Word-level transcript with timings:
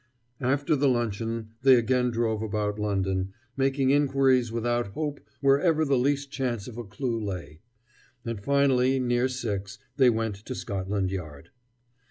After 0.41 0.75
the 0.75 0.87
luncheon 0.89 1.49
they 1.61 1.75
again 1.75 2.09
drove 2.09 2.41
about 2.41 2.79
London, 2.79 3.33
making 3.55 3.91
inquiries 3.91 4.51
without 4.51 4.87
hope 4.93 5.19
wherever 5.41 5.85
the 5.85 5.95
least 5.95 6.31
chance 6.31 6.67
of 6.67 6.75
a 6.75 6.83
clew 6.83 7.23
lay; 7.23 7.59
and 8.25 8.41
finally, 8.41 8.97
near 8.99 9.27
six, 9.27 9.77
they 9.97 10.09
went 10.09 10.37
to 10.45 10.55
Scotland 10.55 11.11
Yard. 11.11 11.51